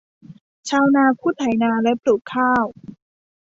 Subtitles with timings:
[0.69, 2.65] ชาวนาผู้ไถนาและปลูกข้าว